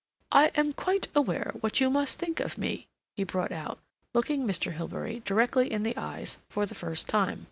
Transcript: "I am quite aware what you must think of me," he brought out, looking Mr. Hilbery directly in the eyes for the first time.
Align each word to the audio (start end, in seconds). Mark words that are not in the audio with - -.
"I 0.31 0.47
am 0.55 0.73
quite 0.73 1.09
aware 1.13 1.51
what 1.59 1.79
you 1.79 1.91
must 1.91 2.17
think 2.17 2.39
of 2.39 2.57
me," 2.57 2.87
he 3.15 3.23
brought 3.23 3.51
out, 3.51 3.77
looking 4.15 4.47
Mr. 4.47 4.71
Hilbery 4.73 5.19
directly 5.25 5.71
in 5.71 5.83
the 5.83 5.95
eyes 5.95 6.39
for 6.49 6.65
the 6.65 6.73
first 6.73 7.07
time. 7.07 7.39